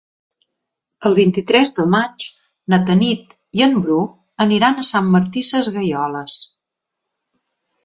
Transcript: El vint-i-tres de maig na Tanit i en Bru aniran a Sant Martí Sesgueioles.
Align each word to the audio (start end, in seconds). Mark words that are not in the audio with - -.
El 1.09 1.17
vint-i-tres 1.19 1.71
de 1.79 1.85
maig 1.95 2.25
na 2.75 2.79
Tanit 2.87 3.37
i 3.61 3.65
en 3.67 3.77
Bru 3.85 3.99
aniran 4.49 4.81
a 4.81 4.89
Sant 4.89 5.13
Martí 5.19 5.47
Sesgueioles. 5.53 6.43